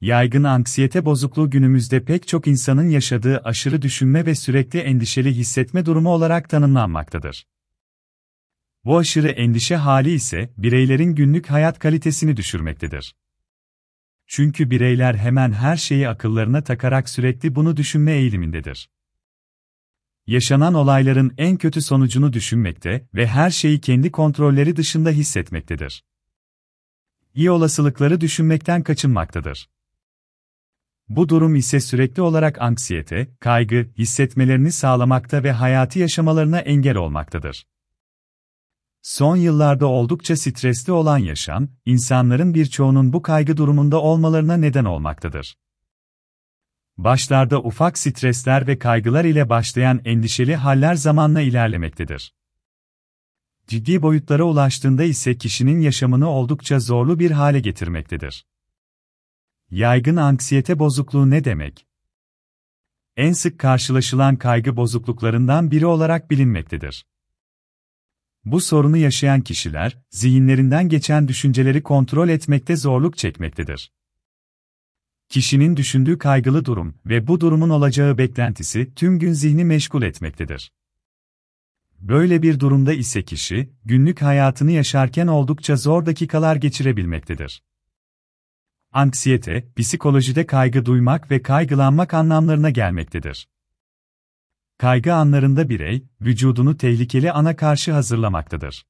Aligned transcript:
Yaygın 0.00 0.44
anksiyete 0.44 1.04
bozukluğu 1.04 1.50
günümüzde 1.50 2.04
pek 2.04 2.28
çok 2.28 2.46
insanın 2.46 2.88
yaşadığı 2.88 3.38
aşırı 3.38 3.82
düşünme 3.82 4.26
ve 4.26 4.34
sürekli 4.34 4.78
endişeli 4.78 5.34
hissetme 5.34 5.86
durumu 5.86 6.10
olarak 6.10 6.48
tanımlanmaktadır. 6.48 7.46
Bu 8.84 8.98
aşırı 8.98 9.28
endişe 9.28 9.76
hali 9.76 10.10
ise 10.10 10.50
bireylerin 10.58 11.14
günlük 11.14 11.50
hayat 11.50 11.78
kalitesini 11.78 12.36
düşürmektedir. 12.36 13.14
Çünkü 14.26 14.70
bireyler 14.70 15.14
hemen 15.14 15.52
her 15.52 15.76
şeyi 15.76 16.08
akıllarına 16.08 16.64
takarak 16.64 17.08
sürekli 17.08 17.54
bunu 17.54 17.76
düşünme 17.76 18.12
eğilimindedir. 18.12 18.90
Yaşanan 20.26 20.74
olayların 20.74 21.34
en 21.38 21.56
kötü 21.56 21.82
sonucunu 21.82 22.32
düşünmekte 22.32 23.08
ve 23.14 23.26
her 23.26 23.50
şeyi 23.50 23.80
kendi 23.80 24.12
kontrolleri 24.12 24.76
dışında 24.76 25.10
hissetmektedir. 25.10 26.04
İyi 27.34 27.50
olasılıkları 27.50 28.20
düşünmekten 28.20 28.82
kaçınmaktadır. 28.82 29.68
Bu 31.08 31.28
durum 31.28 31.54
ise 31.54 31.80
sürekli 31.80 32.22
olarak 32.22 32.60
anksiyete, 32.62 33.28
kaygı, 33.40 33.86
hissetmelerini 33.98 34.72
sağlamakta 34.72 35.42
ve 35.42 35.52
hayatı 35.52 35.98
yaşamalarına 35.98 36.58
engel 36.58 36.96
olmaktadır. 36.96 37.66
Son 39.02 39.36
yıllarda 39.36 39.86
oldukça 39.86 40.36
stresli 40.36 40.92
olan 40.92 41.18
yaşam, 41.18 41.68
insanların 41.86 42.54
birçoğunun 42.54 43.12
bu 43.12 43.22
kaygı 43.22 43.56
durumunda 43.56 44.02
olmalarına 44.02 44.56
neden 44.56 44.84
olmaktadır. 44.84 45.56
Başlarda 46.96 47.62
ufak 47.62 47.98
stresler 47.98 48.66
ve 48.66 48.78
kaygılar 48.78 49.24
ile 49.24 49.48
başlayan 49.48 50.00
endişeli 50.04 50.56
haller 50.56 50.94
zamanla 50.94 51.40
ilerlemektedir. 51.40 52.34
Ciddi 53.66 54.02
boyutlara 54.02 54.44
ulaştığında 54.44 55.04
ise 55.04 55.38
kişinin 55.38 55.80
yaşamını 55.80 56.28
oldukça 56.28 56.80
zorlu 56.80 57.18
bir 57.18 57.30
hale 57.30 57.60
getirmektedir. 57.60 58.44
Yaygın 59.70 60.16
anksiyete 60.16 60.78
bozukluğu 60.78 61.30
ne 61.30 61.44
demek? 61.44 61.86
En 63.16 63.32
sık 63.32 63.58
karşılaşılan 63.58 64.36
kaygı 64.36 64.76
bozukluklarından 64.76 65.70
biri 65.70 65.86
olarak 65.86 66.30
bilinmektedir. 66.30 67.06
Bu 68.44 68.60
sorunu 68.60 68.96
yaşayan 68.96 69.40
kişiler, 69.40 69.98
zihinlerinden 70.10 70.88
geçen 70.88 71.28
düşünceleri 71.28 71.82
kontrol 71.82 72.28
etmekte 72.28 72.76
zorluk 72.76 73.18
çekmektedir. 73.18 73.92
Kişinin 75.28 75.76
düşündüğü 75.76 76.18
kaygılı 76.18 76.64
durum 76.64 76.94
ve 77.06 77.26
bu 77.26 77.40
durumun 77.40 77.70
olacağı 77.70 78.18
beklentisi 78.18 78.94
tüm 78.94 79.18
gün 79.18 79.32
zihni 79.32 79.64
meşgul 79.64 80.02
etmektedir. 80.02 80.72
Böyle 81.98 82.42
bir 82.42 82.60
durumda 82.60 82.92
ise 82.92 83.24
kişi, 83.24 83.70
günlük 83.84 84.22
hayatını 84.22 84.70
yaşarken 84.70 85.26
oldukça 85.26 85.76
zor 85.76 86.06
dakikalar 86.06 86.56
geçirebilmektedir. 86.56 87.62
Anksiyete, 88.92 89.72
psikolojide 89.76 90.46
kaygı 90.46 90.86
duymak 90.86 91.30
ve 91.30 91.42
kaygılanmak 91.42 92.14
anlamlarına 92.14 92.70
gelmektedir. 92.70 93.48
Kaygı 94.78 95.14
anlarında 95.14 95.68
birey, 95.68 96.06
vücudunu 96.20 96.76
tehlikeli 96.76 97.32
ana 97.32 97.56
karşı 97.56 97.92
hazırlamaktadır. 97.92 98.86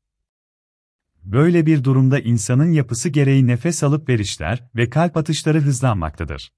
Böyle 1.24 1.66
bir 1.66 1.84
durumda 1.84 2.20
insanın 2.20 2.72
yapısı 2.72 3.08
gereği 3.08 3.46
nefes 3.46 3.82
alıp 3.82 4.08
verişler 4.08 4.68
ve 4.76 4.90
kalp 4.90 5.16
atışları 5.16 5.60
hızlanmaktadır. 5.60 6.52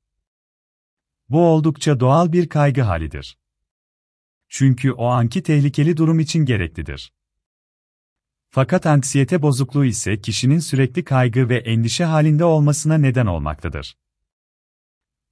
Bu 1.28 1.46
oldukça 1.46 2.00
doğal 2.00 2.32
bir 2.32 2.48
kaygı 2.48 2.82
halidir. 2.82 3.38
Çünkü 4.48 4.92
o 4.92 5.06
anki 5.06 5.42
tehlikeli 5.42 5.96
durum 5.96 6.20
için 6.20 6.44
gereklidir. 6.44 7.12
Fakat 8.52 8.86
anksiyete 8.86 9.42
bozukluğu 9.42 9.84
ise 9.84 10.20
kişinin 10.20 10.58
sürekli 10.58 11.04
kaygı 11.04 11.48
ve 11.48 11.56
endişe 11.56 12.04
halinde 12.04 12.44
olmasına 12.44 12.98
neden 12.98 13.26
olmaktadır. 13.26 13.96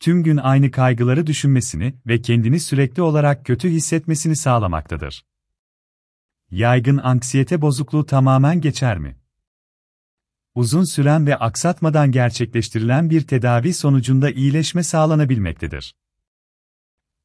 Tüm 0.01 0.23
gün 0.23 0.37
aynı 0.37 0.71
kaygıları 0.71 1.27
düşünmesini 1.27 1.95
ve 2.07 2.23
kendini 2.23 2.61
sürekli 2.61 3.03
olarak 3.03 3.47
kötü 3.47 3.69
hissetmesini 3.69 4.37
sağlamaktadır. 4.37 5.25
Yaygın 6.51 6.97
anksiyete 6.99 7.63
bozukluğu 7.63 8.07
tamamen 8.07 8.61
geçer 8.61 8.99
mi? 8.99 9.17
Uzun 10.55 10.85
süren 10.85 11.27
ve 11.27 11.37
aksatmadan 11.37 12.13
gerçekleştirilen 12.13 13.11
bir 13.11 13.27
tedavi 13.27 13.75
sonucunda 13.75 14.31
iyileşme 14.31 14.83
sağlanabilmektedir. 14.83 15.95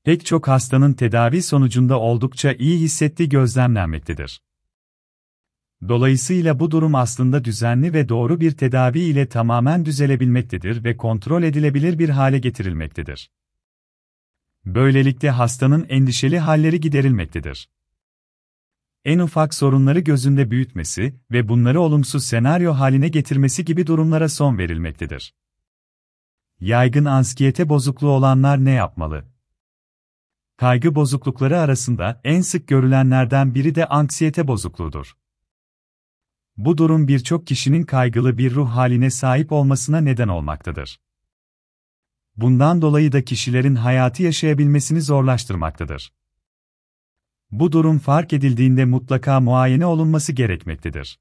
Pek 0.03 0.25
çok 0.25 0.47
hastanın 0.47 0.93
tedavi 0.93 1.41
sonucunda 1.41 1.99
oldukça 1.99 2.53
iyi 2.53 2.79
hissettiği 2.79 3.29
gözlemlenmektedir. 3.29 4.41
Dolayısıyla 5.87 6.59
bu 6.59 6.71
durum 6.71 6.95
aslında 6.95 7.45
düzenli 7.45 7.93
ve 7.93 8.09
doğru 8.09 8.39
bir 8.39 8.51
tedavi 8.51 8.99
ile 8.99 9.29
tamamen 9.29 9.85
düzelebilmektedir 9.85 10.83
ve 10.83 10.97
kontrol 10.97 11.43
edilebilir 11.43 11.99
bir 11.99 12.09
hale 12.09 12.39
getirilmektedir. 12.39 13.31
Böylelikle 14.65 15.29
hastanın 15.29 15.85
endişeli 15.89 16.39
halleri 16.39 16.79
giderilmektedir. 16.79 17.69
En 19.05 19.19
ufak 19.19 19.53
sorunları 19.53 19.99
gözünde 19.99 20.51
büyütmesi 20.51 21.19
ve 21.31 21.49
bunları 21.49 21.81
olumsuz 21.81 22.23
senaryo 22.25 22.73
haline 22.73 23.07
getirmesi 23.07 23.65
gibi 23.65 23.87
durumlara 23.87 24.29
son 24.29 24.57
verilmektedir. 24.57 25.35
Yaygın 26.59 27.05
anksiyete 27.05 27.69
bozukluğu 27.69 28.09
olanlar 28.09 28.65
ne 28.65 28.71
yapmalı? 28.71 29.25
Kaygı 30.57 30.95
bozuklukları 30.95 31.59
arasında 31.59 32.21
en 32.23 32.41
sık 32.41 32.67
görülenlerden 32.67 33.55
biri 33.55 33.75
de 33.75 33.85
anksiyete 33.85 34.47
bozukluğudur. 34.47 35.22
Bu 36.57 36.77
durum 36.77 37.07
birçok 37.07 37.47
kişinin 37.47 37.83
kaygılı 37.83 38.37
bir 38.37 38.55
ruh 38.55 38.69
haline 38.69 39.09
sahip 39.09 39.51
olmasına 39.51 40.01
neden 40.01 40.27
olmaktadır. 40.27 40.99
Bundan 42.35 42.81
dolayı 42.81 43.11
da 43.11 43.25
kişilerin 43.25 43.75
hayatı 43.75 44.23
yaşayabilmesini 44.23 45.01
zorlaştırmaktadır. 45.01 46.13
Bu 47.51 47.71
durum 47.71 47.99
fark 47.99 48.33
edildiğinde 48.33 48.85
mutlaka 48.85 49.39
muayene 49.39 49.85
olunması 49.85 50.33
gerekmektedir. 50.33 51.19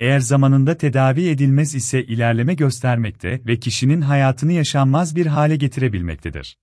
Eğer 0.00 0.20
zamanında 0.20 0.78
tedavi 0.78 1.28
edilmez 1.28 1.74
ise 1.74 2.04
ilerleme 2.04 2.54
göstermekte 2.54 3.42
ve 3.46 3.60
kişinin 3.60 4.00
hayatını 4.00 4.52
yaşanmaz 4.52 5.16
bir 5.16 5.26
hale 5.26 5.56
getirebilmektedir. 5.56 6.58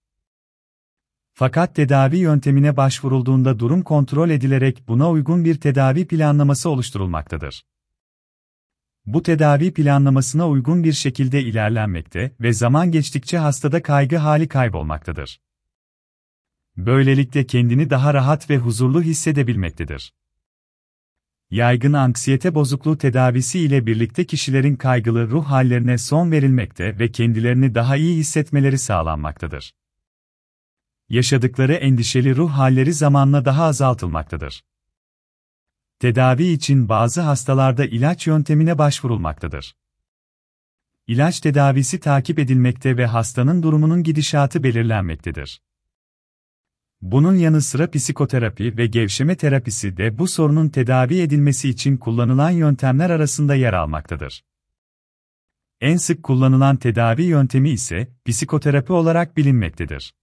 Fakat 1.37 1.75
tedavi 1.75 2.17
yöntemine 2.17 2.77
başvurulduğunda 2.77 3.59
durum 3.59 3.81
kontrol 3.81 4.29
edilerek 4.29 4.87
buna 4.87 5.11
uygun 5.11 5.45
bir 5.45 5.55
tedavi 5.55 6.07
planlaması 6.07 6.69
oluşturulmaktadır. 6.69 7.65
Bu 9.05 9.23
tedavi 9.23 9.73
planlamasına 9.73 10.49
uygun 10.49 10.83
bir 10.83 10.93
şekilde 10.93 11.41
ilerlenmekte 11.41 12.35
ve 12.41 12.53
zaman 12.53 12.91
geçtikçe 12.91 13.37
hastada 13.37 13.81
kaygı 13.81 14.17
hali 14.17 14.47
kaybolmaktadır. 14.47 15.41
Böylelikle 16.77 17.45
kendini 17.45 17.89
daha 17.89 18.13
rahat 18.13 18.49
ve 18.49 18.57
huzurlu 18.57 19.01
hissedebilmektedir. 19.01 20.13
Yaygın 21.51 21.93
anksiyete 21.93 22.55
bozukluğu 22.55 22.97
tedavisi 22.97 23.59
ile 23.59 23.85
birlikte 23.85 24.25
kişilerin 24.25 24.75
kaygılı 24.75 25.29
ruh 25.29 25.45
hallerine 25.45 25.97
son 25.97 26.31
verilmekte 26.31 26.99
ve 26.99 27.11
kendilerini 27.11 27.75
daha 27.75 27.95
iyi 27.95 28.17
hissetmeleri 28.17 28.77
sağlanmaktadır 28.77 29.73
yaşadıkları 31.09 31.73
endişeli 31.73 32.35
ruh 32.35 32.51
halleri 32.51 32.93
zamanla 32.93 33.45
daha 33.45 33.63
azaltılmaktadır. 33.63 34.63
Tedavi 35.99 36.45
için 36.45 36.89
bazı 36.89 37.21
hastalarda 37.21 37.85
ilaç 37.85 38.27
yöntemine 38.27 38.77
başvurulmaktadır. 38.77 39.75
İlaç 41.07 41.39
tedavisi 41.39 41.99
takip 41.99 42.39
edilmekte 42.39 42.97
ve 42.97 43.05
hastanın 43.05 43.63
durumunun 43.63 44.03
gidişatı 44.03 44.63
belirlenmektedir. 44.63 45.61
Bunun 47.01 47.35
yanı 47.35 47.61
sıra 47.61 47.91
psikoterapi 47.91 48.77
ve 48.77 48.87
gevşeme 48.87 49.35
terapisi 49.35 49.97
de 49.97 50.17
bu 50.17 50.27
sorunun 50.27 50.69
tedavi 50.69 51.19
edilmesi 51.19 51.69
için 51.69 51.97
kullanılan 51.97 52.49
yöntemler 52.49 53.09
arasında 53.09 53.55
yer 53.55 53.73
almaktadır. 53.73 54.43
En 55.81 55.97
sık 55.97 56.23
kullanılan 56.23 56.77
tedavi 56.77 57.23
yöntemi 57.23 57.69
ise 57.69 58.07
psikoterapi 58.25 58.93
olarak 58.93 59.37
bilinmektedir. 59.37 60.13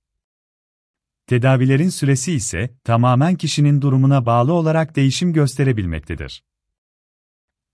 Tedavilerin 1.27 1.89
süresi 1.89 2.33
ise 2.33 2.75
tamamen 2.85 3.37
kişinin 3.37 3.83
durumuna 3.83 4.27
bağlı 4.27 4.53
olarak 4.53 4.97
değişim 4.97 5.33
gösterebilmektedir. 5.33 6.45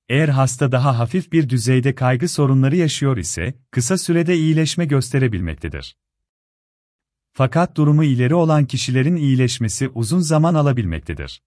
Eğer 0.09 0.29
hasta 0.29 0.73
daha 0.73 0.99
hafif 0.99 1.33
bir 1.33 1.49
düzeyde 1.49 1.95
kaygı 1.95 2.29
sorunları 2.29 2.77
yaşıyor 2.77 3.17
ise 3.17 3.55
kısa 3.71 3.99
sürede 3.99 4.37
iyileşme 4.37 4.85
gösterebilmektedir. 4.85 5.97
Fakat 7.33 7.77
durumu 7.77 8.05
ileri 8.05 8.35
olan 8.35 8.65
kişilerin 8.65 9.17
iyileşmesi 9.17 9.89
uzun 9.89 10.21
zaman 10.21 10.55
alabilmektedir. 10.55 11.43